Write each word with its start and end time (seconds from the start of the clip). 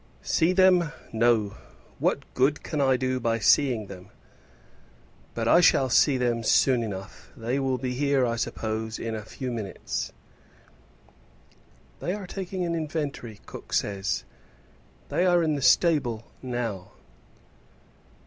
"See 0.23 0.51
them; 0.51 0.91
no; 1.13 1.57
what 1.99 2.23
good 2.33 2.63
can 2.63 2.81
I 2.81 2.97
do 2.97 3.19
by 3.19 3.37
seeing 3.37 3.85
them? 3.85 4.09
But 5.35 5.47
I 5.47 5.61
shall 5.61 5.91
see 5.91 6.17
them 6.17 6.41
soon 6.41 6.81
enough; 6.81 7.29
they 7.37 7.59
will 7.59 7.77
be 7.77 7.93
here, 7.93 8.25
I 8.25 8.35
suppose, 8.35 8.97
in 8.97 9.13
a 9.13 9.21
few 9.21 9.51
minutes." 9.51 10.11
"They 11.99 12.15
are 12.15 12.25
taking 12.25 12.65
an 12.65 12.73
inventory, 12.73 13.41
cook 13.45 13.73
says; 13.73 14.23
they 15.09 15.23
are 15.23 15.43
in 15.43 15.53
the 15.53 15.61
stable 15.61 16.23
now." 16.41 16.93